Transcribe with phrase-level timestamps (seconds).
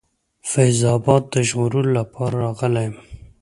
[0.49, 2.95] فیض آباد د ژغورلو لپاره راغلی یم.